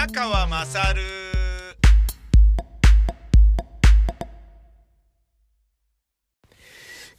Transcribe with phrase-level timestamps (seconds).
[0.00, 1.02] 宮川まさる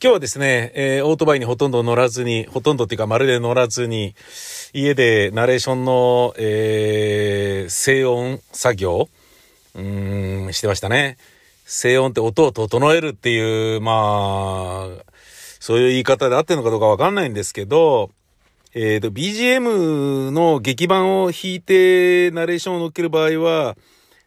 [0.01, 4.15] 今日はですね、えー、オートバイにほとんど乗らずに、ほとんどっていうかまるで乗らずに、
[4.73, 9.09] 家でナレーションの、えー、静音作業、
[9.75, 11.17] うん、してましたね。
[11.67, 15.03] 静音って音を整えるっていう、まあ、
[15.59, 18.09] そういう言い方で合ってるのかどうかわかんないんですけど、
[18.73, 23.75] えっ、ー、と、BGM の劇版を弾いてナレーションを乗っける場合は、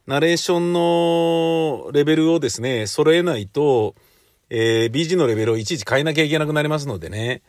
[0.06, 3.94] ナレーションのレベルをですね、揃えないと、
[4.50, 7.40] えー、BG のレベルをいちいち変えなきゃいけなくなりますのでね。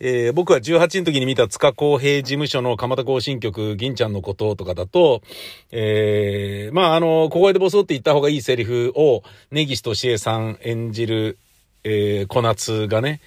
[0.00, 5.22] えー、僕は18の時に見た塚公平事務所の蒲田行進曲、銀ちゃんのこととかだと、
[5.70, 11.38] えー、まあ、あの、小声でボソって言った方がいいセリフを、根岸敏恵さん演じる、
[11.84, 13.20] えー、小夏がね、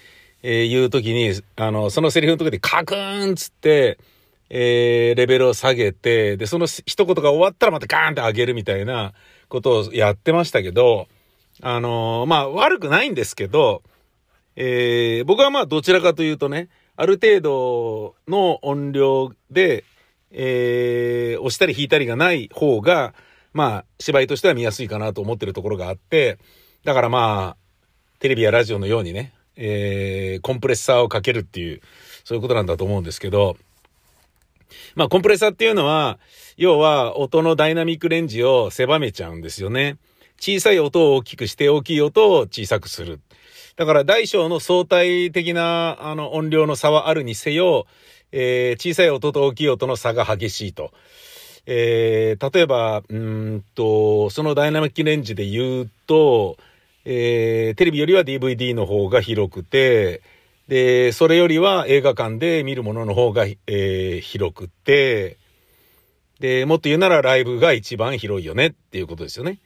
[0.43, 3.99] えー、言う時に、あの、そのセリフの時でカクーンつって、
[4.49, 9.13] えー、レベルを下げて、で、その一言が終わったらまたガーンって上げるみたいな
[9.49, 11.07] ことをやってましたけど、
[11.61, 13.83] あのー、まあ、悪くないんですけど、
[14.55, 19.85] えー、僕はまあ、どちらかというとね、ある程度の音量で、
[20.31, 23.13] えー、押したり弾いたりがない方が、
[23.53, 26.37] まあ、芝居としては見やすいかなと思ってるところがあって、
[26.83, 27.57] だからまあ、
[28.19, 31.81] テレビやラジオのようにね、えー、コンプレッサーをかけるっていう、
[32.23, 33.57] そういうことなんだと思うんですけど、
[34.95, 36.17] まあ、コンプレッサーっていうのは、
[36.57, 39.97] 要は音のダイナミックレンジを狭めちゃうんですよね。
[40.39, 43.19] 小さい音を大きくして大きい音を小さくする。
[43.75, 47.85] だから大小の相対的なあの音量の差はあるにせよ、
[48.31, 50.91] えー、小さい音と大きい音の差が激しいと。
[51.67, 56.57] えー、例えば、うんと、そのダイナミックレンジで言うと、
[57.05, 60.21] えー、テレビよりは DVD の方が広くて、
[60.67, 65.37] で、それよりは映画館で見るものの方が、えー、広くて、
[66.39, 69.59] で、もっと言うならライブが一番広いよねっていうことですよね。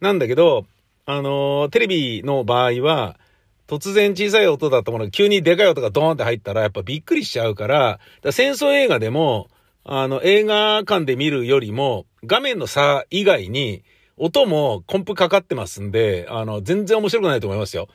[0.00, 0.66] なんだけど、
[1.06, 3.18] あのー、テレビの場合は、
[3.66, 9.48] 突然小さい音だったものが急にでかい音がドーンって入ったらやっぱびっくりしちゃうから、から戦争映画でも、
[9.84, 13.82] あの、映画館で見るよりも、画面の差以外に、
[14.18, 17.88] 音もコンプかかってますんで、あの、全然面白くないと思いますよ。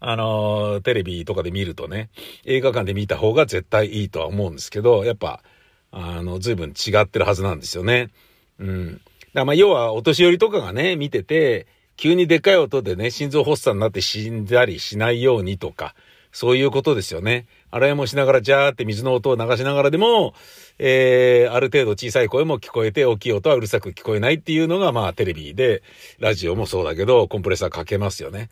[0.00, 2.10] あの、テレビとかで見るとね、
[2.44, 5.42] 映画館で見た方が絶対いいとは思うんですけど、やっぱ、
[5.90, 8.10] あの、随分違ってるはずなんですよね。
[8.58, 9.00] うん。
[9.32, 11.66] だまあ、要は、お年寄りとかがね、見てて、
[11.96, 15.94] 急にでかい音でね、心臓発作になって死んだりしないようにとか、
[16.32, 17.46] そういうことですよね。
[17.70, 20.34] 洗いもしながら、ジャーって水の音を流しながらでも、
[20.78, 25.82] えー、ある程度小さい声も聞こえて、大きい音はうるさく聞こえないっていうのが、まあ、テレビで、
[26.18, 28.48] ラジオもそうだけど、コンプレッサーかけますよね。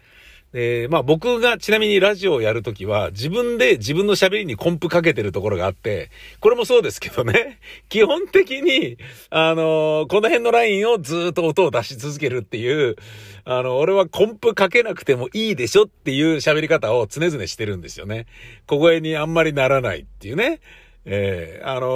[0.52, 8.98] で、まあ僕がちなみにラジオをやるときは自分で自分の喋りにコンプかけてるところがあって、これもそうですけどね、 基本的に、
[9.30, 12.96] あの、この辺のラインをずっと音を出し続けるっていう、
[13.44, 18.26] あの、俺はコンプかけなくてもいいでしょっていう喋り方を常々してるんですよね。
[18.66, 20.60] 小声にあんまりならないっていうね。
[21.06, 21.86] ええー、あの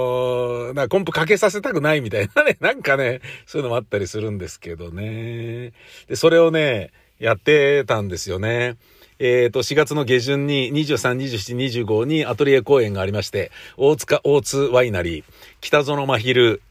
[0.71, 5.73] ー、な、コンプかけさせたくないみたいなね、なんかね、そういうのもあったりするんですけどね。
[6.07, 8.77] で、それをね、やってたんですよね。
[9.17, 15.23] えっ、ー、と、4月の下旬に23、27、25にアトリエ公演がありまして、大塚大津ワイナリー、
[15.61, 16.61] 北園真昼、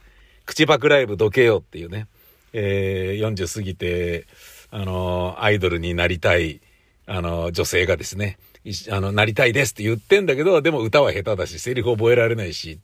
[0.44, 2.06] 口パクライブどけよっていうね、
[2.52, 4.26] えー、40過ぎて、
[4.70, 6.60] あの、アイドルになりたい、
[7.06, 8.38] あの、女性がですね、
[8.90, 12.78] あの、なりたいですって言ってんだけど、でも歌は下手だし、セリフ覚えられないし、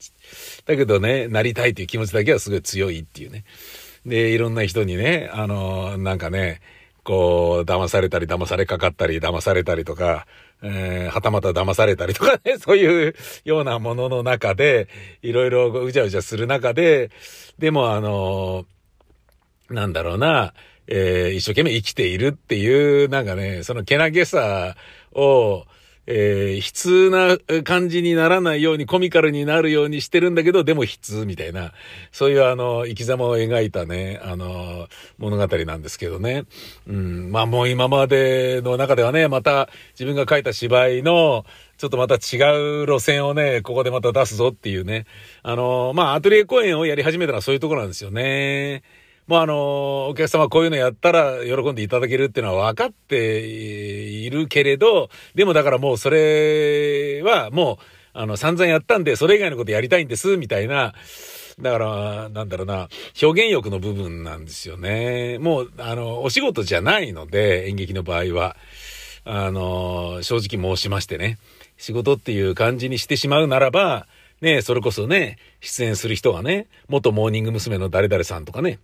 [0.67, 3.45] だけどね、なりたいっていう気持ちだけはすごい強いっていうね。
[4.07, 6.61] で、いろんな人にね、あの、なんかね、
[7.05, 10.27] こう、騙されたり、騙されかかったり、騙されたりとか、
[10.63, 14.89] えー、はたまた騙されたりとかね、 そういうようなものの中で、
[15.23, 17.11] いろいろうじゃうじゃする中で、
[17.59, 18.67] でもあの、
[19.71, 20.53] なんだろうな、
[20.87, 24.77] えー、一生懸命生きているっていう、なんかね、そのけなげさ
[25.13, 25.65] を、
[26.13, 31.73] えー、悲痛な感じにならないように、コミカルになるようにしてるんだけど、でも悲痛みたいな、
[32.11, 34.89] そういうあの、生き様を描いたね、あの、
[35.19, 36.47] 物語なんですけどね。
[36.89, 41.45] うん、まあもう今までの中ではね、また自分が書いた芝居の、
[41.79, 42.39] ちょっとまた違
[42.83, 45.07] う路線をね、ここでまた出すぞっていうね。
[45.45, 48.83] あの、まあ、アトリエ公演をやり始めたのはそういうところなんですよね。
[49.27, 60.95] もうあの、お客様こういうのやったら喜んでいただけるっていうのは分かっているけれど、でもだからもうそれはもう、あの、散々やったんで、それ以外のことやりたいんです、みたいな、
[61.61, 62.89] だから、なんだろうな、
[63.23, 65.39] 表現欲の部分なんですよね。
[65.39, 68.57] もう、あの、お仕事じゃないので、演劇の場合は。
[69.25, 71.39] あの、正直申しましてね。
[71.77, 74.07] 仕事っていう感じにしてしまうならば、
[74.41, 77.77] ね、それこそね、出演する人がね、元モーニング娘。
[77.79, 78.79] の誰々さんとかね、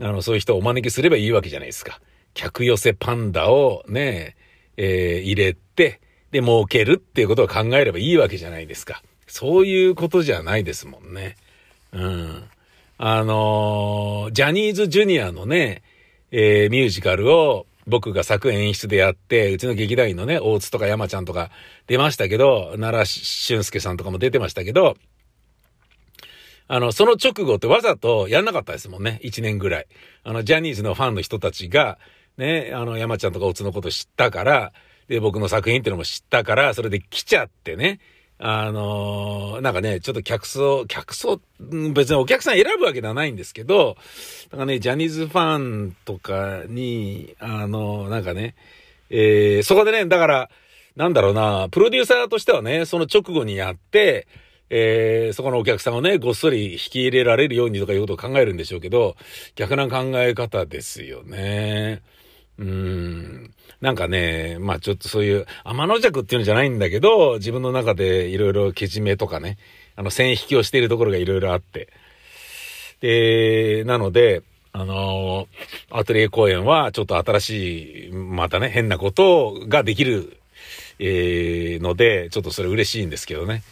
[0.00, 2.00] あの、そういう人をお招きすればいいわけじゃないですか。
[2.34, 4.36] 客寄せパンダをね、
[4.76, 6.00] えー、入れて、
[6.30, 9.02] で、儲けるっていうことを考えればいいわけじゃないですか。
[9.26, 11.36] そういうことじゃないですもんね。
[11.92, 12.44] うん。
[12.98, 15.82] あのー、ジャニーズジュニアのね、
[16.30, 21.50] えー、ミュージカルを僕が作演出でやって、うちの劇団員のね、大津とか山ちゃんとか
[21.86, 24.96] 出ましたけど、奈良俊介さんとかも出てましたけど、
[26.74, 29.20] あの、その直後ってわざとやんなかったですもんね。
[29.22, 29.86] 一年ぐらい。
[30.24, 31.98] あの、ジャニーズのファンの人たちが、
[32.38, 34.72] ね、あの、山ちゃんとか大津のこと知ったから、
[35.06, 38.00] で、僕の作品っていうのも知ったから、それで来ちゃってね。
[38.38, 41.42] あのー、なんかね、ちょっと客層、客層、
[41.92, 43.98] 別にお客さん選ぶわけではないんですけど、
[44.50, 48.54] なんかね、ジャニーズファンとかに、あのー、なんかね、
[49.10, 50.50] えー、そこでね、だから、
[50.96, 54.26] なんだろうな、プロデューサーとしてはね、その直後にやって、
[54.74, 59.16] えー、そこのお客さんをね、ごっそり引き入れられるようにとかいうことを考えるんでしょうけど、
[59.54, 62.00] 逆な考え方ですよね。
[62.58, 63.54] うん。
[63.82, 69.58] なんかね、まあちょっとそういう天の弱っていうのじゃないんだけど、自分の中でいろいろけじめとかね、
[69.94, 71.88] あの線引きをしているところがいろいろあって。
[73.02, 74.42] で、なので、
[74.72, 75.48] あの、
[75.90, 80.38] アトリエ公演はちょっと新しい、またね、変なことができる、
[80.98, 83.62] えー、ので、ちょっとそれ嬉しいんですけどね。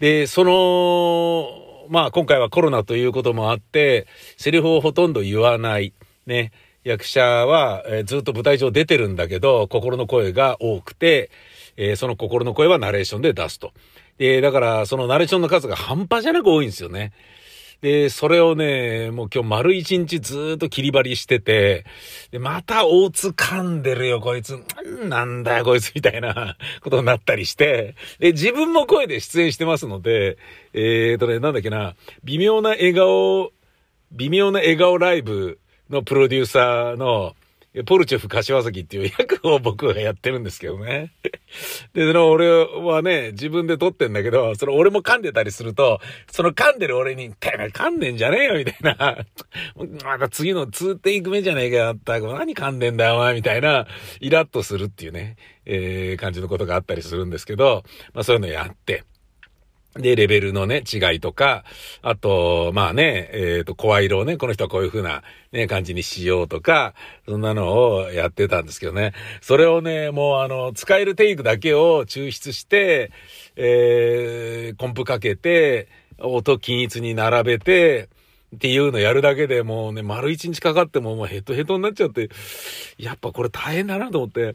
[0.00, 4.06] で、その、まあ今回はコロナということもあって、
[4.36, 5.94] セリフをほとんど言わない。
[6.26, 6.52] ね。
[6.84, 11.30] 役者は、えー、ずっと舞台上出てるんだけど、心の声が多くて、
[11.76, 13.72] えー、その心の声はナレーションで出すと。
[14.18, 17.12] で、だから、そのナレーションの数が半端じゃなく多いんですよね。
[17.80, 21.84] で、それをね、もう今日丸一日ずっと切り張りしてて、
[22.30, 24.58] で、また大津噛んでるよ、こいつ。
[25.04, 30.38] なんだよ、こいつ、みたいな ことになったりして、で、自分も声で出演してますので、
[30.72, 31.94] えーとね、なんだっけな、
[32.24, 33.52] 微妙な笑顔、
[34.12, 35.58] 微妙な笑顔ライブ
[35.90, 37.34] のプロデューサーの、
[37.84, 41.12] ポルチェフ柏崎っていう役を僕がやってるんですけどね。
[41.92, 46.00] で、その俺はね、自分で撮ってんだけど、その俺も噛んでたりすると、
[46.30, 49.26] その噛んでる俺に、てめえ噛んでんじゃねえよみたいな。
[50.04, 53.86] また次の2テイク目じゃねえかよった何噛んでんだよお前みたいな、
[54.20, 55.36] イラッとするっていうね、
[55.66, 57.84] えー、感じのことがあったりするんですけど、
[58.14, 59.04] まあそういうのやって。
[59.98, 61.64] で、レベルのね、違いとか、
[62.02, 65.22] あと、まあね、えっ、ー、と、声色をね、この人はこういう風な
[65.52, 66.94] ね、感じにしようとか、
[67.26, 69.12] そんなのをやってたんですけどね。
[69.40, 73.10] それをね、もうあの、使えるテイクだけを抽出して、
[73.56, 75.88] えー、コンプかけて、
[76.18, 78.08] 音均一に並べて、
[78.54, 82.30] っていうのやるだけでもうね、丸一日かかってももうヘトヘトになっちゃって、
[82.96, 84.54] やっぱこれ大変だなと思って。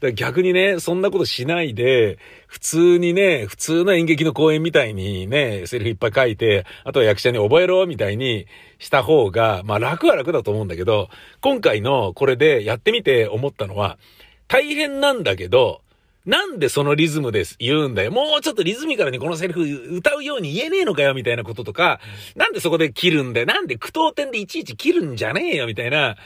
[0.00, 8.46] だ逆にね、そんなことしないで、普通にね、普通の演劇の公演みたいにね、セリフいっぱい書いて、あとは役者に覚えろみたいに
[8.78, 11.08] した方が、まあ楽は楽だと思うんだけど、
[11.40, 13.98] 今回のこれでやってみて思ったのは、
[14.48, 15.80] 大変なんだけど、
[16.26, 18.10] なんでそのリズムです言うんだよ。
[18.10, 22.00] もうちょっとリズミカルにこのセリフ歌うように言えねえのかよみたいなこととか、
[22.36, 23.46] なんでそこで切るんだよ。
[23.46, 26.16] なんで句読点でいちいち切るんじゃねえよみたいな、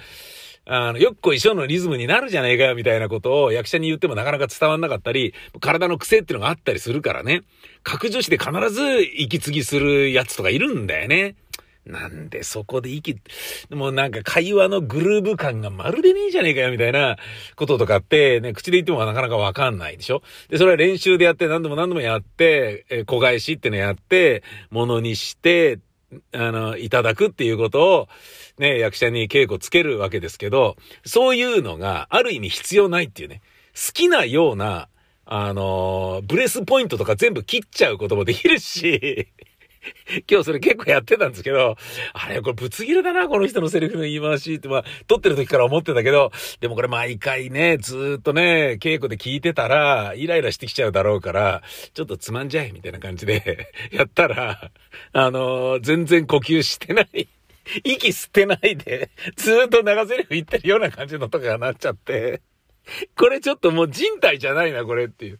[0.67, 7.43] あの、よっこいしょのリズムになるじゃねえかよみたいなことを役者に言ってもなかなか伝わんなかったり、体の癖っていうのがあったりするからね。
[7.83, 11.37] 格女子で必ず息継ぎするやつとかいるんだよね。
[11.87, 13.19] なんでそこで息、
[13.71, 17.17] もうなんか会話のグルーブ感がまるでねえじゃねえかよみたいな
[17.57, 20.23] こととかってね、口で言ってもなかなかわかんないでしょ？
[20.49, 25.79] で、それは練習でやって何度も何度もやって、えー、小返しってのやって、ものにして、
[26.33, 28.09] あの、いただくっていうことを、
[28.59, 33.43] ね、役者に稽古つけるわけですけど、そういうのがある意味必要ないっていうね、
[33.75, 34.89] 好きなような、
[35.27, 39.29] あの、ブレスポイントとか全部切っちゃうこともできるし、
[40.31, 41.77] 今日それ結構やってたんですけど、
[42.13, 51.63] あれ、これぶつ切れだな、この人のセリフの言い回しって、まあ、撮ってる時から思ってたけど、でもこれ毎回ね、ずっとね、稽古で聞いてたら、イライラしてきちゃうだろうから、
[51.93, 54.71] ちょっとつまんじゃえ、みたいな感じで やったら、
[55.13, 57.29] あのー、全然呼吸してない。
[57.83, 62.43] 息吸ってないで、ずっと長セリフ言ってるような感じのとかがなっちゃって、
[63.17, 65.39] これちょっともう人体じゃないな、これっていう。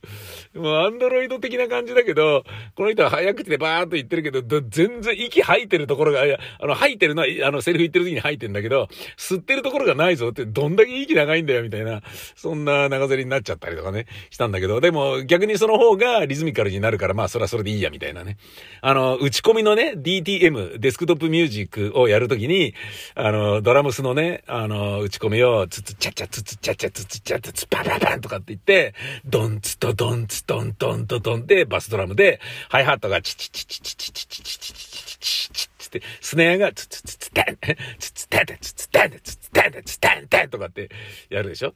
[0.55, 6.23] もうアンドロイド的な感じだけど、この人は早口でバーっと言ってるけど、全然息吐いてるところが、
[6.61, 12.03] あの、吐いてるのは、あの、セリフ言ってる時に吐いてるんだけど、吸ってるところがないぞって、どんだけ息長いんだよ、みたいな、
[12.35, 18.37] そんな長ゼリになっちゃったりとかね、したんだけど、でも逆にその方がリズミカルになるから、まあ、それはそれでいいや、みたいなね。
[18.81, 22.75] あの、打ち込みのね、DTM、デスクトップミュージックをやるときに、
[23.15, 37.59] あの、ドラムスのね、あの、打ち込みを、つつちゃちゃ、つつちゃちゃ、つつちゃチャツツパパパンとかって言って、ドンツとドンツドンドンとドンでバスドラムで、ハイハットがチチチチチチチチチチチチチチチって、スネアがツツツツテン、
[37.99, 40.91] ツツテンツツテンツツテンツテンテンとかって
[41.29, 41.75] やるでしょ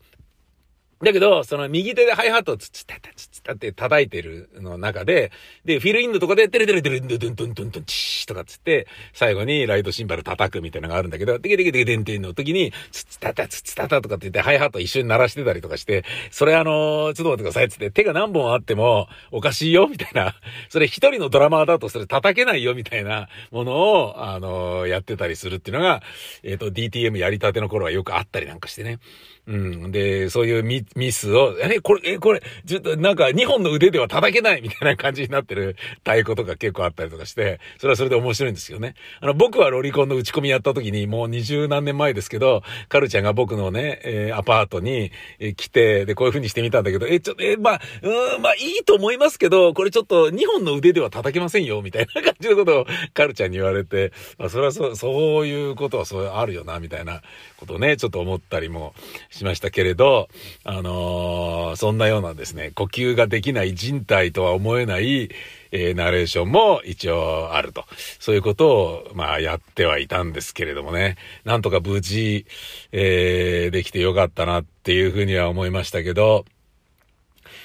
[1.01, 5.31] だけど、その右手でハイハットをつつたたつつたって叩いてるの中で、
[5.65, 20.35] で、フィルインドとかで、テレテレテレ、ドゥンドゥンドゥンドゥンドゥン、チーとかつって、最後にライトシンバル叩くみたいなのがあるんだけど、テケテケテケテンテンの時に、つつたたつつたたとかって言って、ハイハット一緒に鳴らしてたりとかして、それあの、ちょっと待ってくださいつって、手が何本あってもおかしいよみたいな、
[20.69, 26.03] それ一人のドラマーだとそれ叩けないよみたいなものを、あの、やってたりするっていうのが、
[26.43, 28.99] えっ、ー、と、DTM やりたての頃はよくあったりなんかしてね。
[29.47, 29.93] うん。
[29.93, 30.63] で、そういう
[30.97, 38.95] ミスを、え、これ、え、これ、ちょっとなんか2本の腕では叩けないみたいな感じになってる太鼓とか結構あったりとかして、それはそれで面白いんですよね。
[39.21, 57.23] あの、僕はロリコンの打ち込みやった時に、もう二十何年前ですけど、カルちゃんが僕のね、えー、アパートに、え、来て、で、こういう風にしてみたんだけど、え、ちょっと、え、まあ、うん、まあ、いいと思いますけど、これちょっと2本の腕では叩けませんよ、みたいな感じのことをカルちゃんに言われて、まあ、それはそ、そういうことはそうあるよな、みたいな
[57.57, 58.95] ことをね、ちょっと思ったりも
[59.31, 60.29] しましたけれど、
[60.65, 65.31] あのー、そんなようなですね、呼吸ができない人体とは思えない、
[65.71, 67.85] えー、ナレーションも一応あると。
[68.19, 71.17] そういうことを、まあ、やってはいたんですけれどもね。
[71.45, 72.47] なんとか無事、
[72.93, 76.45] えー、できてよかったなっていうふうには思いましたけど、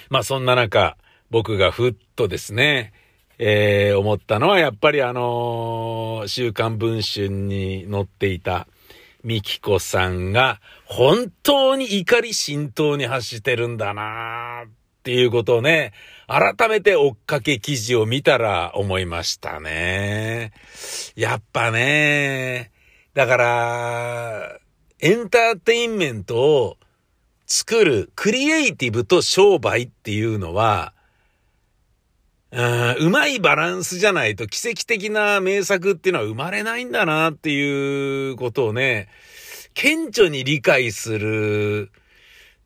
[0.10, 0.98] まあ、そんな中、
[1.30, 2.94] 僕がふっとですね、
[3.40, 8.68] えー、思ったのはやっぱりあのー、週刊文春に載っていた、
[9.24, 10.60] みきこさんが
[10.96, 14.70] 本当に怒り浸透に発してるんだなっ
[15.02, 15.92] ていうことをね、
[16.28, 20.52] 改めて追っかけ記事を見たら思いましたね。
[21.16, 22.70] やっぱね、
[23.16, 24.60] だから、
[25.00, 26.78] エンターテインメントを
[27.48, 30.94] 作るクリエイティブと商売っていうのは、
[32.52, 39.08] うまいバランスじゃないと奇跡的な名作っていうのは生まれないんだなっていうことをね、
[39.74, 41.92] 顕著に理解する、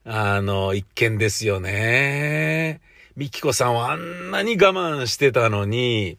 [0.05, 2.81] あの、一件ですよね。
[3.15, 6.17] ミキコさんはあんなに我慢してたのに、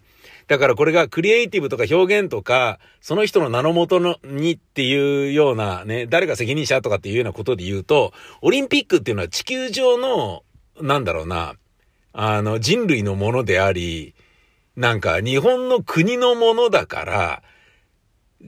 [0.48, 10.42] だからこれがクリエイティブとか表現とか、その人の名のもとのにっていうようなね、誰が責任者とかっていうようなことで言うと、オリンピックっていうのは地球上の、
[10.80, 11.54] なんだろうな、
[12.14, 14.14] あの、人類のものであり、
[14.74, 17.42] なんか日本の国のものだから、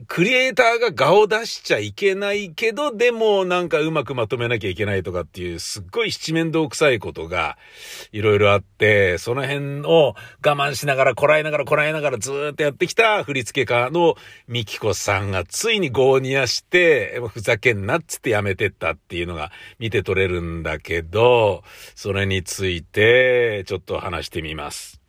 [0.07, 7.57] クリエイターが画を出しちゃいけないけど、でもなんかうまくまとめなきゃいけないとかっていう、すっごい七面倒くさいことが
[8.13, 14.15] いろいろあって、その辺を我慢しながら、こらえながら、こらえながらずーっとやってきた振付家の
[14.47, 21.63] ミキコさんがついにゴーニアして、ふざけんなっつってやめてったっていうのが見て取れるんだけど、
[21.95, 25.00] それについてちょっと話してみます。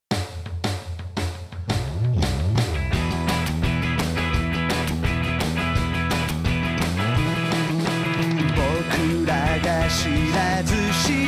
[10.65, 11.22] 仔细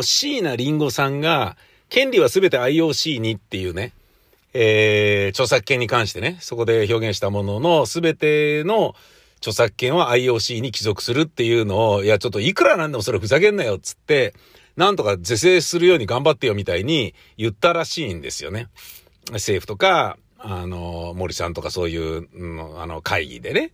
[0.00, 1.56] の、椎名林檎さんが、
[1.88, 3.92] 権利はすべて IOC にっていうね、
[4.52, 8.94] えー、著作権に関してね、そこで表現したものの全ての
[9.38, 14.34] 著作権は IOC に帰属するっていうのを、いや、ちょっといくらなんでもそれふざけんなよっつって、
[14.76, 18.68] なんとか是正するように頑張ってよみたいに言ったらしいんですよね。
[19.32, 23.72] 政府とか、あの、森さんとかそういう、うん、あの、会議でね。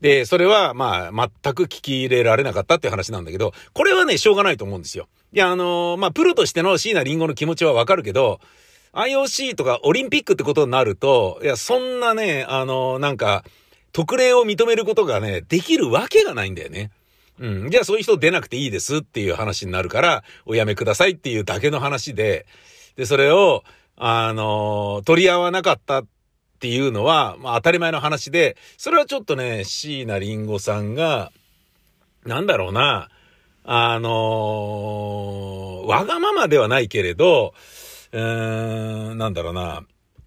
[0.00, 5.08] で、それは、まあ、全く聞き入れられなかったっていう話なんだけど、これはね、しょうがないと思うんですよ。
[5.32, 8.40] いや、あの、まあ、プロとしての椎名林檎の気持ちはわかるけど、
[8.92, 13.44] IOC とかオリンピックってことになると、いや、そんなね、あの、なんか、
[13.92, 16.90] 特例を認めることがね、できるわけがないんだよね。
[17.38, 17.70] うん。
[17.70, 22.46] じゃあそういう人出なくていいですっていう話になるから、おやめくださいっていうだけの話で、
[22.96, 23.64] で、それを、
[23.96, 26.04] あの、取り合わなかった
[26.66, 31.30] ていうのは、まあ当たり前の話で、それはちょっとね、椎名林檎さんが、
[32.24, 33.08] なんだろうな、
[33.62, 37.54] あのわがままではないけれど、
[38.10, 39.84] うーん、なんだろうな、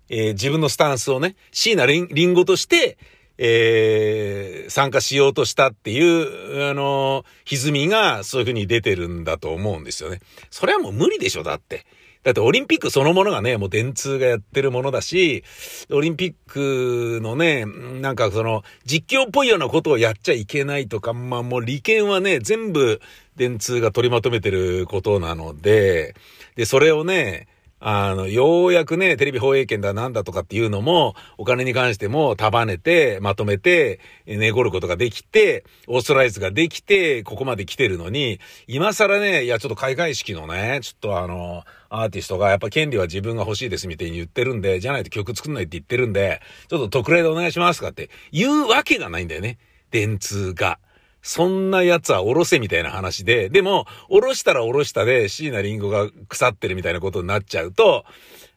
[0.08, 2.98] えー、自分のスタンスをね、椎名林檎として、
[3.38, 10.22] えー、参加しようとしたっていう、あの歪みがそういう風に出てるんだと思うんですよね。
[10.50, 11.86] それはもう無理でしょ、だって。
[12.24, 15.44] だってオリンピックそのものがね、もう電通がやってるものだし、
[15.90, 23.00] オリンピックのね、なんかその実況っぽいようなことをやっちゃいけないとか、まあもう利権はね、全部
[23.38, 26.14] 電通が取りまとめてることなので、
[26.56, 27.48] で、それをね、
[27.82, 49.58] あの、ようやくね、テレビ放映権だなんだとかっていうのも、お金に関しても束ねて、まとめて、寝ごることができて、オーストライズができて、ここまで来てるのに、今更ね、いや、ちょっと開会式のね、ちょっとあの、アーティストがやっぱ権利は自分が欲しいですみたいに言ってるんで、じゃないと曲作んないって言ってるんで、ちょっと特例でお願いしますかって言うわけがないんだよね。
[49.92, 50.80] 電通が。
[51.22, 58.06] そんな奴はおろせみたいな話で、でも、おろしたらおろしたで椎名林檎が腐ってるみたいなことになっちゃうと、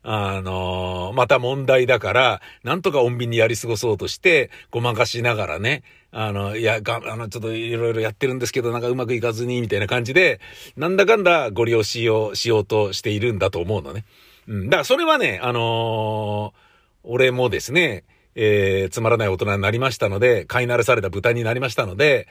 [0.05, 10.41] あのー、また問題だから、なんとか穏便にやり過ごそうとして、ごまかしながらね、あの、いや、が、あの、ちょっといろいろやってるんですけど、なんかうまくいかずに、みたいな感じで、
[10.77, 14.05] なんだかんだご利用しよう、しようとしているんだと思うのね。
[14.49, 14.65] うん。
[14.67, 16.61] だからそれはね、あのー、
[17.05, 22.27] 俺もですね、えー、つまらない大人になりましたので、飼い慣れされた豚になりましたので、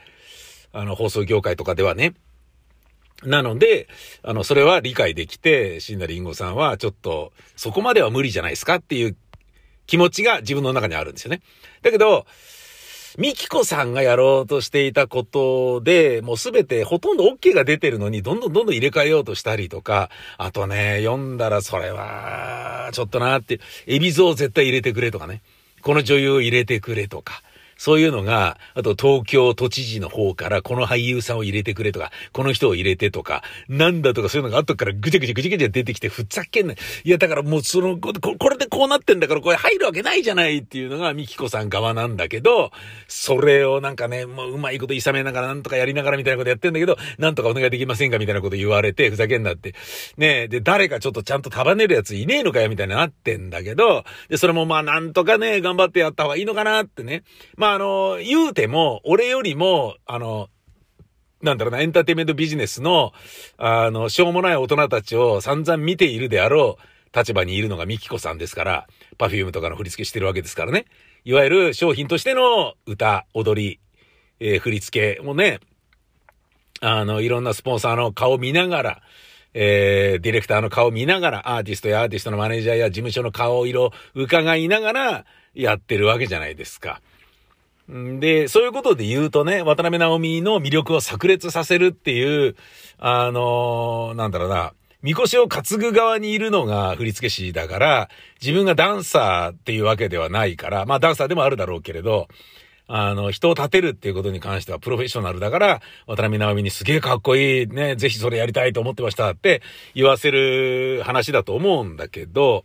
[0.72, 2.14] あの、放送業界とかではね。
[3.24, 3.88] なので、
[4.22, 9.16] あの、それは理解できて、死んだりんごさんは、ちょっと、そこまでは無理じゃないですかっていう
[9.86, 11.40] 気持ちが自分の中にあるんですよね。
[11.82, 12.26] だけど、
[13.18, 20.08] ミキコさんがやろうとしていたことで、もうすべてほとんど OK が出てるのに、どんどんどんどん入れ替えようとしたりとか、
[20.38, 25.42] あとね、読んだらそれは、ちょっとなって、エビゾを絶対入れてくれとかね、
[25.82, 27.42] この女優を入れてくれとか、
[27.82, 36.76] そういうのが、あと東京都知事の方からこの俳優さんを入れてくれとか、この人を入れてとか、なんだとかそういうのが後からぐちゃぐちゃぐちゃぐちゃ出てきてふざけんない。
[37.02, 42.70] いや、だからもうその、ここれでこうなってんだからこれ入るわけないじゃないっていうのがミキコさん側なんだけど、
[43.08, 49.74] それをなんかね、もううまいこといさめながらなんとかやりながらみたいなことやってんだけど、なんとかお願いできませんかみたいなこと言われて、ふざけんなって。
[50.16, 57.24] ねで、誰かちょっとちゃんと束ねるやついねえのかよみたいになってんだけど、で、それもまあなんとかね、頑張ってやった方がいいのかなってね。
[57.56, 60.48] まああの、言うても、俺よりも、あの、
[61.42, 63.12] なんだろうな、エンターテイメントビジネスの、
[63.58, 68.86] あの、しょうもない大人たちを散々見ているであろう立場にいるのがミキコさんですから、
[69.18, 70.86] パフュームとかの振り付けしてるわけですからね。
[71.24, 73.80] いわゆる商品としての歌、踊り、
[74.40, 75.60] えー、振り付けもね、
[76.80, 79.02] あの、いろんなスポンサーの顔見ながら、
[79.54, 87.00] えー、ディレクターの顔見ながら、アーティストやアーティストのマネージャーや事務所の顔色を伺いながらやってるわけじゃないですか。
[88.20, 92.56] で、そういうことで言うとね、渡辺直美の魅力を炸裂させるっていう、
[92.98, 98.08] あのー、なんだろうな、みこしを担ぐ側にいるのが振付師だから、
[98.40, 102.28] 自分がダンサーっていうわけではないから、まあダンサーでもあるだろうけれど、
[102.86, 109.60] あの、人を立てるっていうことに関してはプロフェッショナルだから、渡辺直美にすげえかっこいいね、ぜひそれやりたいと思ってましたって
[109.94, 112.64] 言わせる話だと思うんだけど、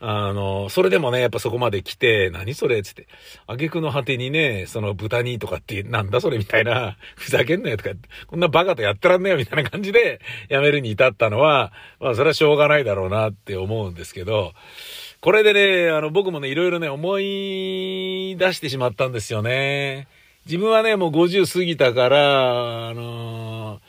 [0.00, 3.08] あの、それでもね、やっぱそこまで来て、何それつって、
[3.46, 7.90] 挙句の果てにね、その豚にとかって、なんだそれみたいな、 ふざけんなよとか、
[8.28, 14.52] こんなバカとやってらんねえよみたいな感じで、やめるに至ったのは、まあそれはしょうがないだろうなって思うんですけど、
[15.20, 20.06] これでね、あの、僕もね、いろいろね、思い出してしまったんですよね。
[20.46, 23.80] 自分はね、もう50過ぎたから、あの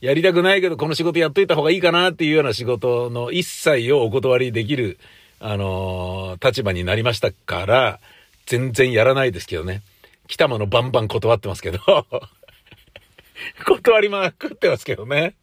[0.00, 4.98] ー、やりたくないけど、この仕事やっといた方がいいかなっていうような仕事の一切をお断りできる
[5.40, 8.00] あのー、立場になりましたから、
[8.46, 9.82] 全然やらないですけどね。
[10.26, 11.80] 来たものバンバン断ってますけど
[13.64, 15.34] 断りまくってますけどね。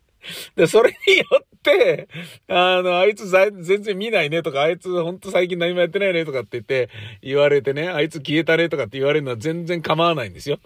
[0.55, 2.07] で、それによって、
[2.47, 6.89] あの、あいつ全然見ないねとか、あいつほんと最近何もやってないねとかって言って
[7.21, 10.59] 言われてね、あいつ消えたねとかって言われるのは全然構わないんですよ。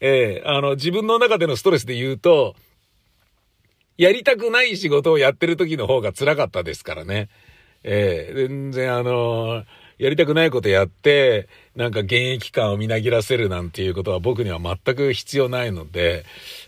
[0.00, 2.54] ええー、あの、自分の中でのストレスで言うと、
[3.96, 7.28] やりたくない仕事をやってる時の方が辛かったですからね。
[7.84, 9.64] ええー、全然あのー
[9.98, 16.24] やりたくないことやって、なんか現役感をみなぎらせるなんていうことは僕には全く必要ないので、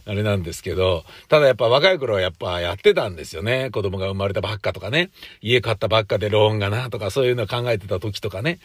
[0.07, 3.71] あれなんですけど、ただやっぱ若い頃はやっぱやってたんですよね。
[3.71, 5.11] 子供が生まれたばっかとかね。
[5.41, 8.61] 家買ったばっかでローンがなとかそういうの考えてた時とかね。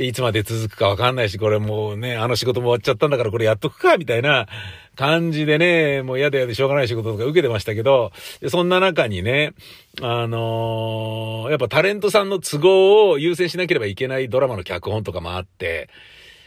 [0.00, 4.46] で、いつまで続くかわかんないし、これもうね、あの仕事も終わっちゃったんだからこれやっとくか、みたいな
[4.96, 8.10] 感じでね、もう嫌で嫌でしょうがない仕事とか受けてましたけど、
[8.48, 9.52] そんな中にね、
[10.00, 15.90] あのー、やっぱタレントさんの都合を優先しなければいけないドラマの脚本とかもあって、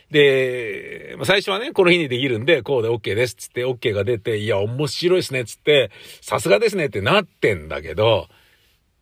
[0.10, 8.30] で、最初はね、この日にできるんで、こうで OK ですっつって OK が出て、いや、面白いっすねっつって、さすがですねってなってんだけど、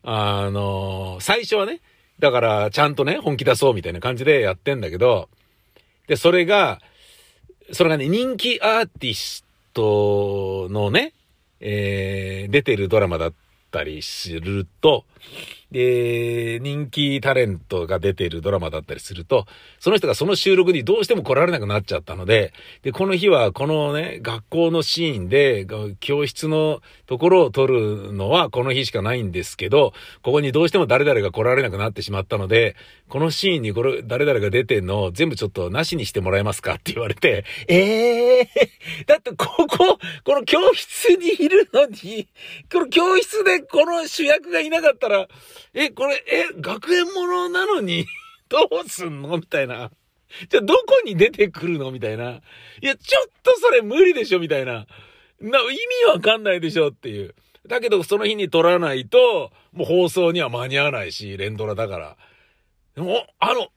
[0.03, 1.79] あのー、最初はね、
[2.21, 5.27] だから、ちゃんとね、本気出そうみたいな感じでやってんだけど、
[6.07, 6.79] で、それが、
[7.73, 11.13] それがね、人気アーティストのね、
[11.59, 13.33] えー、出てるドラマだっ
[13.71, 15.03] たりすると、
[15.71, 19.45] で、人気タレントが出ているドラマだったりすると、
[19.79, 22.53] その人がその収録にどうしても来られなくなっちゃったので、
[22.83, 25.65] で、この日はこのね、学校のシーンで、
[25.99, 32.75] 教室のところを撮るのはこの日しかないんですけど、ここにどうしても誰々が来られなくなってしまったので、
[33.07, 42.27] このシーンにこれ、誰々が出てんのを全部ちょっとなしにしてもらえますかって言われて、ええー、だってここ、この教室にいるのに、
[42.71, 45.27] この教室でこの主役がいなかったら、
[45.73, 48.05] え、これ、え、学園ものなのに
[48.49, 49.37] どうすんの？
[49.37, 49.91] みたいな。
[50.49, 51.91] じゃ、どこに出てくるの？
[51.91, 52.41] みたいな。
[52.81, 54.39] いや、ちょっとそれ無理でしょ？
[54.39, 54.85] みたいな。
[55.39, 55.73] な、意
[56.05, 56.89] 味わかんないでしょ？
[56.89, 57.35] っていう。
[57.67, 62.17] だけど、その日に撮らないと、もう放送には間に合わないし、連ドラだから。
[62.95, 63.67] でも、あの、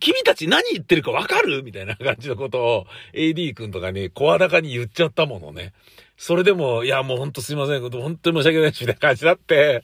[0.00, 1.62] 君たち何言ってるかわかる？
[1.62, 5.72] みたいな感じのことを AD 君とかに声高に言っちゃったものね。
[6.16, 7.80] それでも、いや、もうほんとすいません。
[7.90, 9.82] 本当に申し訳ないし、みたいな感じになって、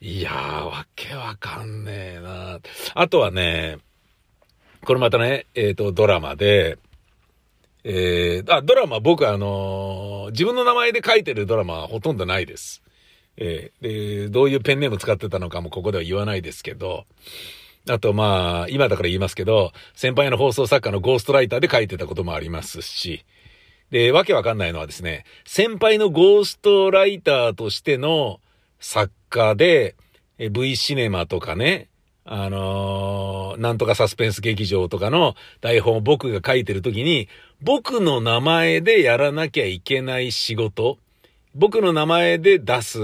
[0.00, 2.60] いやー、わけわかんねえな。
[2.94, 3.78] あとはね、
[4.84, 6.78] これまたね、えっ、ー、と、ドラマで、
[7.82, 12.82] えー、あ、ドラマ僕あのー、自分の名前で書いてるドラマはほとんどないです。
[13.36, 17.04] えー、で、どういうペンネーム使ってたのかもここでは言わないですけど、
[17.88, 23.24] あとまあ、今だから言いますけど、先輩の放送作家のゴーストライターで書いてたこともありますし、
[23.90, 28.40] で、わけわかんないのはですね、先輩のゴーストライターとしての
[28.80, 29.96] 作家で、
[30.38, 31.88] V シネマとかね、
[32.24, 37.28] あのー、なんとかサスペンス劇場とかの台本を僕が書いてる時に、
[37.62, 40.98] 僕の名前でやらなきゃいけない仕事、
[41.54, 42.98] 僕の名前で出す、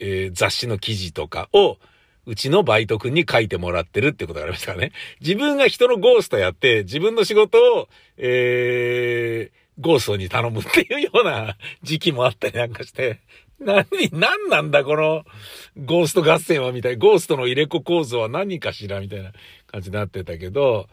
[0.00, 1.78] えー、雑誌の記事とかを、
[2.26, 4.92] うちのバイト君に書いてもらってるってことがありましたからね。
[5.20, 13.20] 自分が人のゴーストやって、自分の仕事を、えー、ゴーストに頼むっていうような時期もあったりなんかして、
[13.60, 15.24] 何、何なんだこの
[15.84, 16.96] ゴースト合戦はみたい。
[16.96, 19.32] ゴーストの入れ子構造は何かしらみたいな
[19.66, 20.88] 感じになってたけど、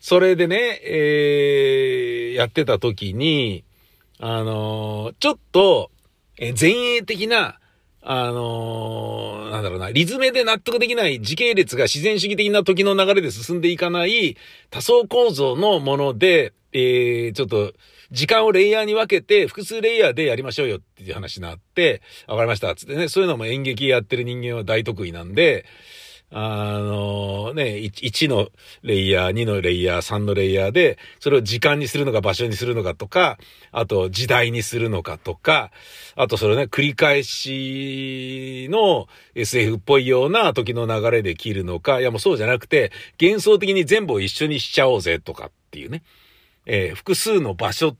[0.00, 3.64] それでね、えー、やってた時に、
[4.20, 5.90] あのー、ちょっと、
[6.40, 7.58] え前衛的な、
[8.02, 14.36] あのー、なんだろうな、リズムで納得できない時系列が自然主義的な時の流れで進んでいかない
[14.70, 17.72] 多層構造のもので、えー、ちょっと、
[18.10, 22.74] 時間をレイヤーに分けて、複数レイヤーでやりましょうよっていう話になって、わかりました。
[22.74, 25.66] つってね、そういうのも演劇やってる人間は大得意なんで、
[26.30, 28.48] あのね、1の
[28.82, 33.38] レイヤー、2のレイヤー、3のレイヤーで、それを時間にするのか場所にするのかとか、
[33.72, 35.70] あと時代にするのかとか、
[36.16, 46.02] あとそれね、繰り返しの SF っぽいような時の流れで切るのか、いやもうそうじゃなくて、幻想的に全部を一緒にしちゃおうぜとかっていうね。
[46.68, 47.96] えー、複数の場所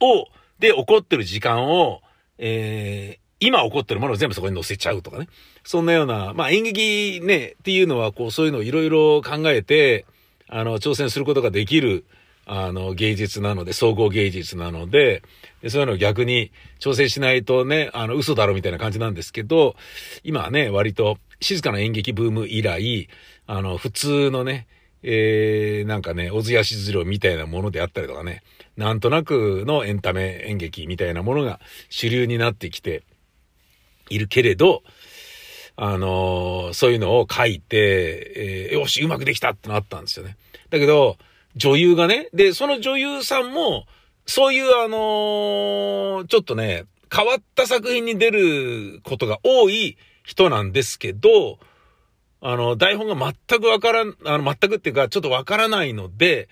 [0.00, 2.00] を、で起こってる時間を、
[2.38, 5.28] えー、今起こってるものを全部そこに載せちゃうとかね。
[5.64, 10.06] そんなような、まあ演劇ね、っていうのはこうそういうのをいろいろ考えて、
[10.48, 12.04] あの、挑戦することができる、
[12.46, 15.22] あの、芸術なので、総合芸術なので、
[15.60, 19.74] でそういうのを逆に挑戦しないとね、あの、嘘だろみたいな感じなんですけど、
[20.22, 23.08] 今はね、割と静かな演劇ブーム以来、
[23.46, 24.68] あの、普通のね、
[25.02, 28.42] えー、なんかね、小津安二郎みたいなものであったりとかね、
[28.76, 31.60] なんとなくのエンタメ演劇みたいなものが
[31.90, 33.02] 主流になってきて
[34.08, 34.82] いるけれど、
[35.76, 40.36] あのー、そういうのを書いて、えー、よし、うまくできたってなったんですよね。
[40.70, 41.16] だけど、
[41.56, 43.86] 女優がね、で、その女優さんも、
[44.26, 46.84] そういうあのー、ちょっとね、
[47.14, 51.58] 変わった作品に出ることが多い人なんですけど、
[52.44, 56.48] あの、台本が全くわからん、あの、全くっていうか、ちょっとわからないので、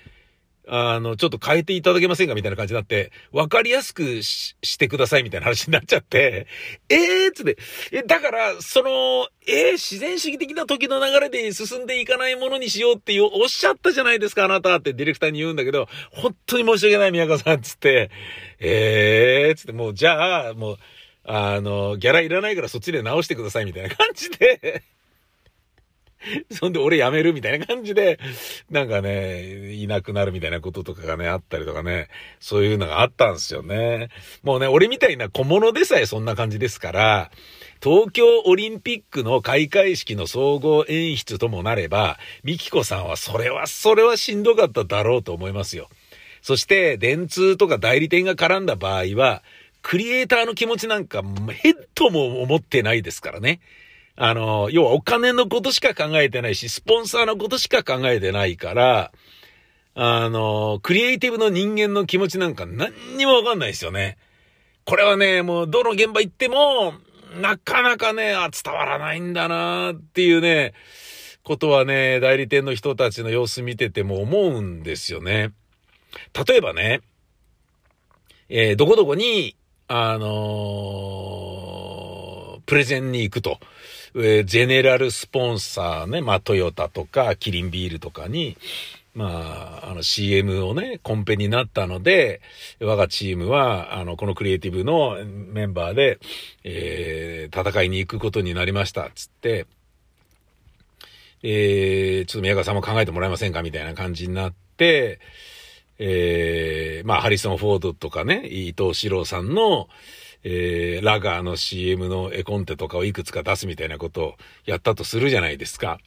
[0.68, 6.46] あの、ちょっと変えていただけませんかみたいな感じになって、わかりやすくしてくださいみたいな話になっちゃって、
[6.88, 7.57] えーつって、
[7.90, 18.12] え、だから、その、えー、自然主義的な時の流れで進んでいかないものにしようっていう、おっしゃったじゃないですか、あなたってディレクターに言うんだけど、本当に申し訳ない、宮川さん、つって、
[18.61, 20.79] えーつって、もう、じゃあ、もう、
[21.24, 24.85] あの、ギャラいらないからそっちで直してくださいみたいな感じで。
[26.52, 28.18] そんで俺辞めるみたいな感じで、
[28.70, 32.09] なんかね、いなくなるみたいなこととかがね、あったりとかね、
[32.40, 34.09] そういうのがあったんですよね。
[34.42, 37.30] もうね、俺みたいな小物でさえそんな感じですから、
[37.83, 45.88] 東京オリンピックの開会式の総合演出ともなれば、ミキコさんはそれは、それはしんどかっただろうと思いますよ。
[46.42, 49.42] そして、電通とか代理店が絡んだ場合は、
[49.83, 53.61] クリエイターの気持ちなんかヘッドも思ってないですからね。
[54.22, 59.12] あの、要はお金のことしか考えてないし、スポンサーのことしか考えてないから、
[59.94, 64.18] あの、クリエイティブの人間の気持ちなんか何にもわかんないですよね。
[64.85, 66.92] これはね、もうどの現場行っても、
[67.40, 70.74] なかなかね、あ、伝わらないんだなっていうね、
[71.42, 75.54] ことはね、代理店の人たちの様子見てても思うんですよね。
[76.46, 77.00] 例えばね、
[78.50, 79.56] えー、どこどこに、
[79.88, 83.59] あのー、プレゼンに行くと。
[84.14, 88.57] えー、ゼネラルスポンサーね、まあトヨタとかキリンビールとかに、
[89.14, 92.40] まあ、あの CM をね、コンペになったので、
[92.81, 96.20] 我がチームは、あの、このクリエイティブのメンバーで、
[96.62, 99.66] えー、戦いに行くことになりました、つって、
[101.42, 105.18] えー、ちょっと宮川さんも考えてもらえませんかみたいな感じになって、
[105.99, 109.88] えー、まあ、ハリソン・フォードとかね、伊藤四郎さんの、
[110.44, 115.98] えー、ラガーの CM の絵コンテとかをいくつか出すみたいなことをやったとするじゃないですか。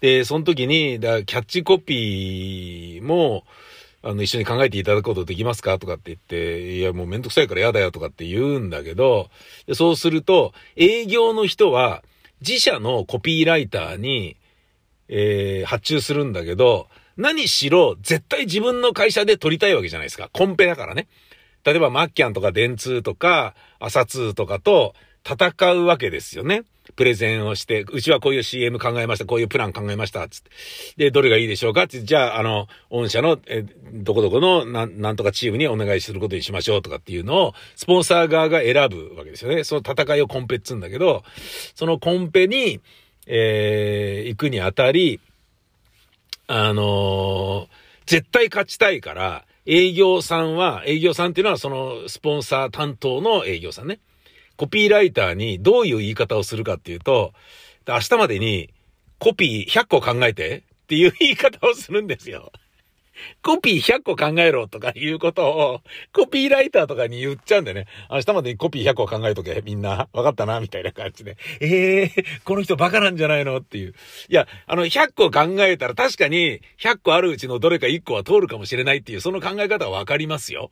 [0.00, 3.44] で、その時に、だキャッチコピーも、
[4.02, 9.28] あの、一緒に考えていただくことできますかとかって言って、いや、もうめんどくさいから嫌だよとかって言うんだけど、
[9.74, 12.04] そうすると、営業の人は、
[12.40, 14.36] 自社のコピーライターに、
[15.08, 20.30] えー、発注するんだけど、何しろ、絶対自分の会社で撮りたいわけじゃないですか。
[20.32, 21.08] コンペだからね。
[21.64, 24.94] 例えばマッキャンとか電通とか、朝通とかと
[25.24, 26.62] 戦うわけですよね。
[26.96, 30.50] プレゼンをして、うちはこういう CM 考えました、こういうプラン考えました、つって。
[30.96, 31.82] で、どれがいいでしょうか？
[31.82, 39.64] って、じゃあ、あの、御社の、え、どこどこの、なん、なんとかチームにお願いすることにしましょうとかっていうのを、スポンサー側が選ぶわけですよね。
[39.64, 41.24] その戦いをコンペっつうんだけど、
[41.74, 42.80] そのコンペに、
[43.26, 45.20] えー、行くにあたり、
[46.46, 47.68] あのー、
[48.06, 54.00] 絶対勝ちたいから、営業さんは、営業さんっていうのはそのスポンサー担当の営業さんね。
[54.56, 57.34] コピーライターにどういう言い方をするかっていうと、
[57.86, 58.70] 明日までに
[59.18, 62.50] コピー100個考えてっていう言い方をするんですよ。
[63.42, 65.80] コピー100個考えろとかいうことを、
[66.12, 67.86] コピーライターとかに言っちゃうんだよね。
[68.10, 70.08] 明日までにコピー100個考えとけ、みんな。
[70.12, 71.36] わかったなみたいな感じで。
[71.60, 73.94] え えー、この人バカなんじゃないのっていう。
[74.28, 80.70] いや、あの、100個考えたら確かに、100個あるうちのどれか1個は通るかもしれないっていう、その考え方はわかりますよ。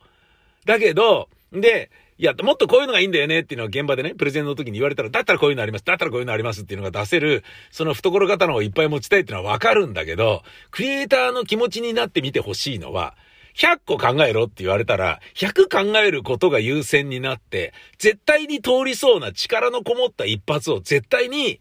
[0.65, 13.17] だけど、で、いや、もっとこういうのがいいんだよねっていうのを現場でね、プレゼンの時に言われたら、だったらこういうのあります、だったらこういうのありますっていうのが出せる、その懐刀をいっぱい持ちたいっていうのはわかるんだけど、クリエイターの気持ちになってみてほしいのは、
[13.55, 21.61] 100個考えろって言われたら、100考えることが優先になって、絶対に通りそうな力のこもった一発を絶対に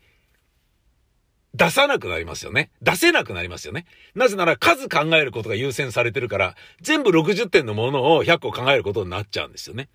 [1.53, 2.69] 出さなくなりますよね。
[2.81, 3.85] 出せなくなりますよね。
[4.13, 9.87] なぜなら数考えることが優先されてるから、全部60点のものを100個考えることになっちゃうんですよね。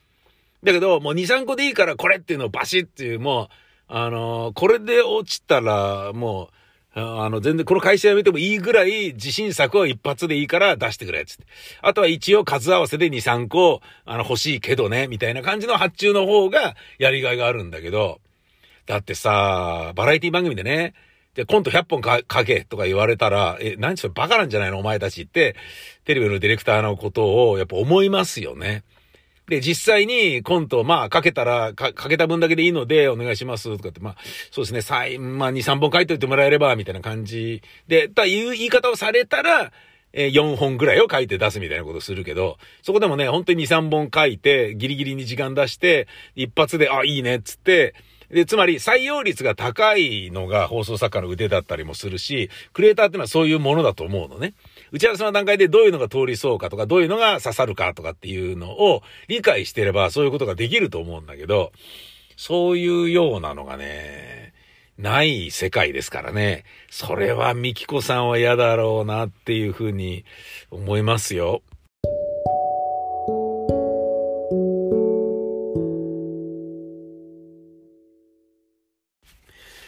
[0.63, 3.49] だけど、もう2、3個でいいからこれっていうのをバシッっていう、もう、
[3.89, 6.55] あのー、これで落ちたら、もう、
[6.93, 11.45] あの、全然この会社辞めてもいいぐらい自信作を一発でいいから出してくれ、つって。
[11.83, 18.21] あとは一応数合わせで2、3個、あの、欲しいけどね、みたいな感じの発注の方がやりがいがあるんだけど、
[18.87, 20.95] だってさ、バラエティ番組でね、
[21.35, 25.55] で、コント100本かけとか言われたら、え、何それバカなんじゃないのお前たちって、
[26.05, 28.83] テレビのディレクターのことをやっぱ思いますよね。
[29.51, 34.17] で、実際にコント、まあ、かけたら、か、かけた分だけでいいので、お願いします、とかって、まあ、
[34.53, 39.73] そうですね、さい、まあ、2、3本書いといてもらえれば、みたいな感じで、という言い方をされたら、
[40.13, 47.97] えー、4本ぐらいを書いて出すみたいなことするけど、そこでもね、本当に2、3本書いて、ギリギリに時間出して、一発で、あ、いいね、つって、
[48.31, 54.55] で、つまり採用率が高いのが放送作家の腕だったりもするし、クリエイターってのはそういうものだと思うのね。
[54.93, 61.73] 打ち合わせの段階でどういうのが通りそうかとか、どういうのが刺さるかとかっていうのを理解してればそういうことができると思うんだけど、
[62.37, 64.53] そういうようなのがね、
[64.99, 66.65] ない世界ですからね。
[66.91, 70.25] それはミキコさんは嫌だろうなっていうふうに
[70.71, 71.63] 思いますよ。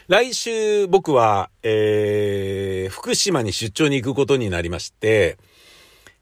[0.09, 5.39] 来週僕は、えー、福島に出張に行くことになりまして、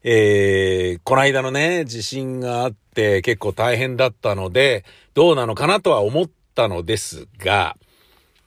[0.03, 7.75] えー、この間のね、地震があって結構大変だったので、どうなのかなとは思ったのですが、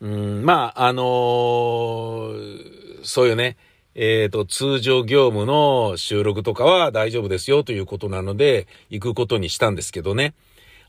[0.01, 3.57] うん、まあ、あのー、そういうね、
[3.97, 10.35] えっ、ー、と、通常業務の収録とかは大丈夫ですよということなので、行くことにしたんですけどね。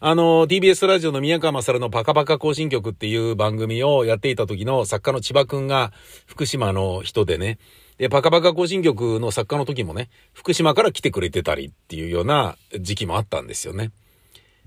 [0.01, 5.93] あの、TBS ラジオの宮川勝のパカパカ更新曲っていう番組をやっていた時の作家の千葉くんが
[6.25, 7.60] 福島の人でね、
[7.97, 13.91] で、パカパカ更新曲の作家の時もね、福島から来てくれてたりっていうような時期もあったんですよね。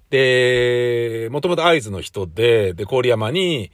[0.08, 3.70] で、もともと会津の人で、で、郡山に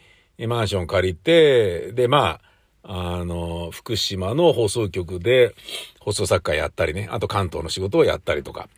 [0.48, 2.40] マンション借りて、で、ま
[2.82, 5.54] あ、あの、福島の放送局で
[6.00, 8.68] 放送作家やったりね、あと関東の仕事をやったりとか、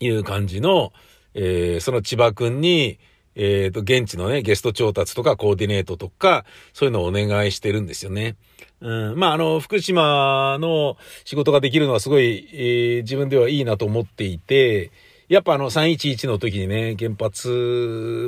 [0.00, 0.92] いう感じの、
[1.34, 2.98] えー、その千葉くんに、
[3.34, 8.36] えっ、ー、と、現地のね、ゲスト調達とかコーディネートとか、そういうのをお願いしてるんですよね。
[8.80, 14.90] うん、まあ、あの、福島の仕事ができるのはすごい、えー、自分ではいいなと思っていて、
[15.28, 17.48] やっぱあの311の時にね、原発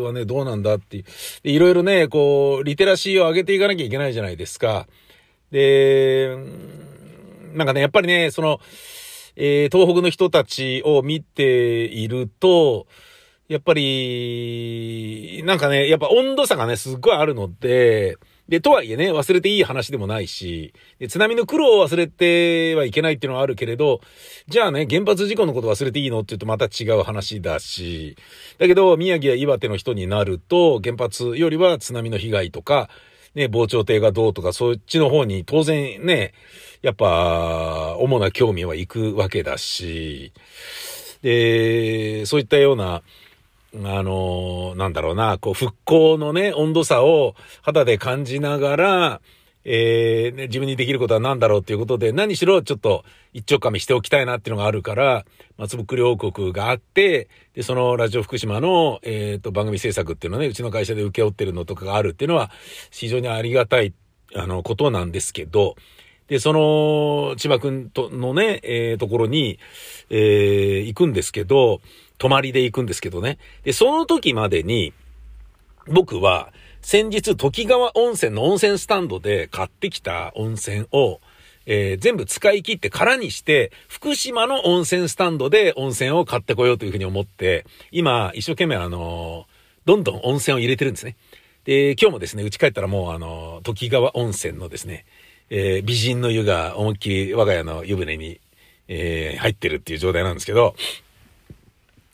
[0.02, 1.04] はね、どうなんだっていう。
[1.44, 4.86] いろいろね、こう、リテラシーを上げていかなきゃいけないじゃないですか。
[5.50, 6.36] で、
[7.54, 8.60] なんかね、やっぱりね、その、
[9.36, 12.86] えー、東北の人たちを見ていると、
[13.48, 18.16] やっぱり、なんかね、やっぱ温度差がね、すっごいあるので、
[18.50, 24.00] で、とはいえね、忘れていい話でもないし、で津波の苦労を忘れてはいけないっていうのはあるけれど、
[24.48, 28.16] じゃあね、原発事故のこと忘れていいのって言うとまた違う話だし、
[28.58, 32.88] だけど、宮城や岩手の人になると、原発よりは津波の被害とか、
[33.34, 36.34] ね、防潮堤がどうとか、そっちの方に当然ね、
[36.82, 40.32] やっぱ、主な興味は行くわけだし、
[41.22, 43.02] で、そういったような、
[43.74, 49.20] あの、なんだろうな、こう、復興のね、温度差を肌で感じながら、
[49.64, 55.26] えー、ね、自分にできることは何だろうっていうことで、何しろちょっと一丁噛みしておきたいなっていうのがあるから、
[55.58, 62.50] 松ぼっくり王国があって、で、そのラジオ福島の、えっ、ー、と、番組制作っていうのはね、うちの会社で請け負ってるのとかがあるっていうのは、
[62.90, 63.92] 非常にありがたい、
[64.34, 65.76] あの、ことなんですけど、
[66.28, 69.58] で、その、千葉くんとのね、えー、ところに、
[70.10, 71.80] えー、行くんですけど、
[72.18, 73.38] 泊まりで行くんですけどね。
[73.64, 74.92] で、その時までに、
[75.88, 81.20] 僕は、先日、時川温泉の温泉スタンドで買ってきた温泉を、
[81.66, 89.46] えー、全部使い切って空にして、福島の温泉スタンドで温泉を買ってこようというふうに思って、今、一生懸命あの
[89.84, 91.16] どんどん温泉を入れてるんですね。
[91.64, 95.04] で、今日もですね、家帰ったらもうあの時川温泉のですね、
[95.50, 98.40] え、美人の湯が思いっきり我が家の湯船に、
[98.88, 100.74] え、入ってるっていう状態なんですけど、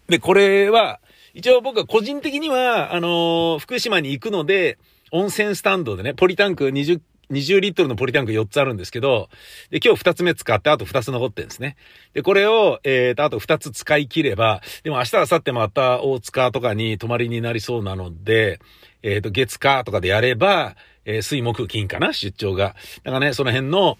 [0.08, 1.00] で、これは、
[1.36, 4.78] 一応僕は個人的には、あのー、福島に行くので、
[5.12, 6.98] 温泉スタンドでね、ポリタンク20、
[7.30, 9.28] 20リットルのポリタンク4つあるんですけど、
[9.68, 11.76] で、今日2つ目使ってあと2つ残ってるんですね。
[12.14, 18.58] で、これを、えーと、あと2つ使い切れば、でも明日、明後日また大塚とかに泊まりになりそうなので、
[19.02, 22.74] えっ、ー、と、月火とかでやれば、えー、水木金かな出張が。
[23.04, 23.98] だからね、その辺の、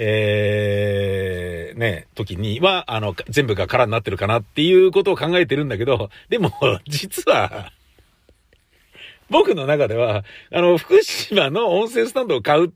[0.00, 6.52] えー、ね、時には、あの、全部が空になってるかなっていうことを考えてるんだけど、でも、
[6.86, 7.72] 実は、
[9.28, 12.70] 僕の中では、あの、福島の温泉スタンドを買うっ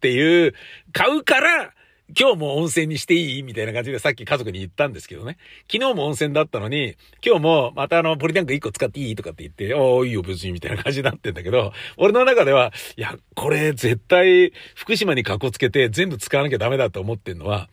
[0.00, 0.54] ていう、
[0.92, 1.74] 買うから、
[2.18, 3.42] 今日も温泉にしていい？
[3.42, 5.38] みたいな感じでさっき家族に言ったんですけどね。
[5.70, 17.68] 昨日も温泉だったのに、今日もまたあの、ポリタンク1個使っていいとかって言って、おーいいよ別にみたいな感じになってんだけど、俺の中では、いや、これ絶対福島にカッつけて全部使わなきゃダメだと思ってんのは、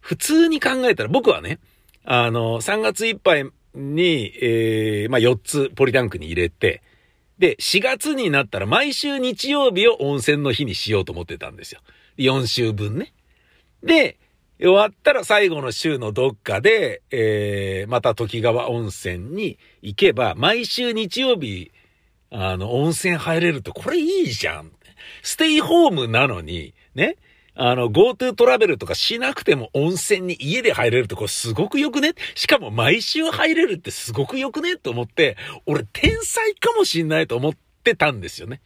[0.00, 1.58] 普通に考えたら僕はね、
[2.04, 6.82] あの、3月いっぱいに、えー、まあ、4つポリタンクに入れて、
[7.38, 11.80] で、4月になったら毎週日曜日を温泉の日にしようと思ってたんですよ。
[12.18, 13.12] 4週分ね。
[13.82, 14.18] で、
[14.58, 21.72] 終わったら最後の週のどっかで、えー、また時川温泉に行けば、毎週日曜日、
[22.30, 24.70] あの、温泉入れるって、これいいじゃん。
[25.22, 27.16] ステイホームなのに、ね。
[27.54, 37.52] あの、GoTo トラベルとかしなくても温泉に家で入れるってこれすごくよくねしかも毎週入れるってすごくよくねと思って、俺天才かもしんないと思っ
[37.84, 38.60] てたんですよね。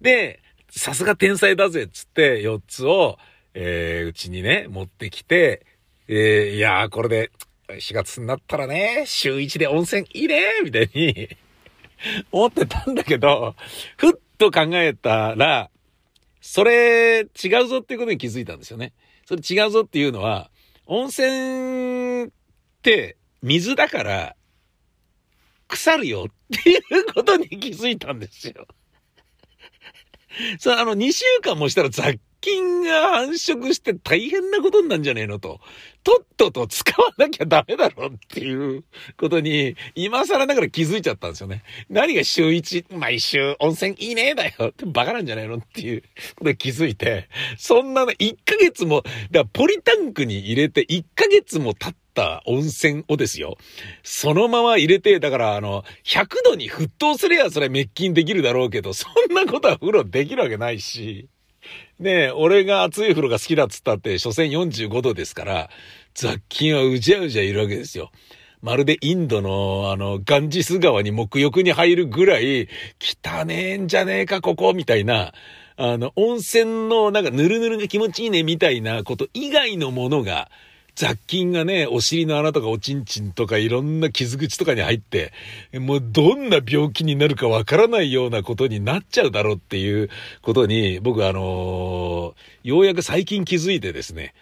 [0.00, 3.18] で、さすが天才だぜっつって4つを、
[3.54, 5.64] えー、うちにね、持ってきて、
[6.08, 7.30] えー、いやー、これで、
[7.68, 11.28] 4月になったらね、週1で温泉いいねみたいに
[12.32, 13.54] 思ってたんだけど、
[13.96, 15.70] ふっと考えたら、
[16.40, 18.92] それ違うぞっていうことに気づいたんですよね。
[19.26, 20.50] それ違うぞっていうのは、
[20.86, 22.30] 温泉っ
[22.82, 24.36] て水だから
[25.68, 28.66] 腐るよっていうことに気づいたんですよ。
[30.58, 35.60] そう、あの、2週間もしたら雑菌が繁殖して大変なことになんじゃねえのと。
[36.02, 38.84] とっとと使わなきゃダメだろっていう
[39.18, 41.62] ことに、今更ながら気づいちゃったんですよね。
[41.90, 46.02] 何が週一、毎週温泉いいねだよってバカなんじゃないのっていう
[46.36, 47.28] ことで気づいて、
[47.58, 53.58] そんなの1ヶ月も、だポリタンクに入れて1ヶ月も経った温泉をですよ。
[54.02, 61.28] そのまま入れて、だからあの、100度に沸騰すればそれ滅菌できるだろうけど、そんなことは風呂できるわけないし。
[61.98, 65.70] ね、俺が熱い風呂が好きだっつったって、所詮45度ですから、
[66.14, 68.10] 雑菌はうじゃうじゃいるわけですよ。
[68.62, 72.68] まるでインドの、あの、ガンジス川に沐浴に入るぐらい、
[73.00, 75.32] 汚ねえんじゃねえか、ここ、みたいな、
[75.76, 80.50] あの、温泉のなんかぬるぬるが気持ちいいね、みたいなこと以外のものが、
[81.00, 85.32] 雑菌がね、お尻の穴とかおちんちんとかいろんな傷口とかに入って、
[85.72, 90.10] もうどんな病気になるかわからないようなことになっちゃうだろうっていう
[90.42, 94.34] ことに、僕あのー、ようやく最近気づいてですね、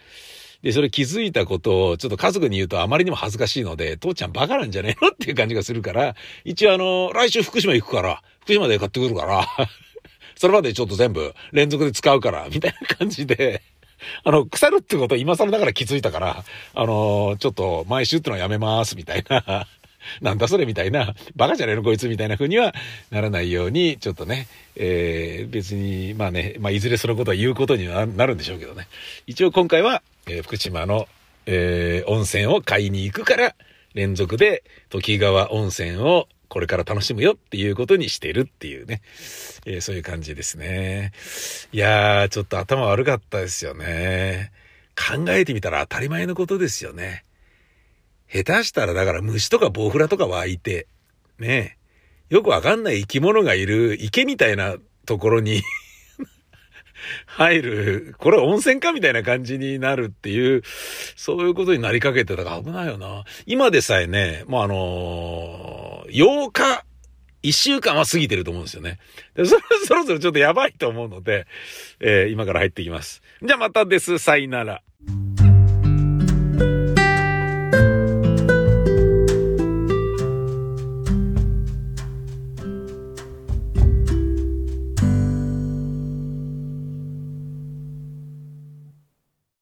[0.61, 9.47] で、それ気づいたことをちょっと家族に言うとあまりにも恥ずかしいので、父ちゃんバカなんじゃねえのっていう感じがするから、一応あの、来週福島行くから、福島で買ってくるから
[10.35, 13.61] それまでちょっと全部連続で使うから、みたいな感じで。
[14.23, 16.43] あの、腐るってこと今更だから気づいたから、
[16.73, 19.67] あの、ちょっと毎週ってのはやめます、みたいな。
[20.21, 22.73] なんだそれみたいな、バカじゃねえのこいつみたいな風には
[23.11, 28.87] ならないように、ちょっとね、えー、別に、まあね、まあいずれそのことは言うことにはなるんでしょうけどね。
[29.27, 31.07] 一応今回は、えー、福島の、
[31.45, 33.55] えー、温泉を買いに行くから、
[33.93, 39.01] 連続で時川温泉をこれから楽しむよっていうことにしてるっていうね。
[39.65, 41.13] えー、そういう感じですね。
[41.71, 44.51] いやー、ちょっと頭悪かったですよね。
[44.95, 47.23] 考えてみたら当たり前のことですよね。
[48.27, 50.87] 下手したらだから虫とかボウフラとか湧いて、
[51.37, 51.77] ね
[52.29, 54.75] よくわかんない生き物がいる池みたいな
[55.05, 55.63] ところに
[57.25, 60.61] 入る、これ温泉かみたいな感じになるっていう、
[61.15, 63.23] そういうことになりかけてたから危ないよな。
[63.47, 66.85] 今でさえね、もうあのー、8日、
[67.43, 68.99] 1週間は過ぎてると思うんですよね。
[69.35, 69.55] で そ
[69.95, 71.47] ろそろちょっとやばいと思うので、
[71.99, 73.21] えー、今から入っていきます。
[73.41, 74.17] じゃあまたです。
[74.17, 74.81] さいなら。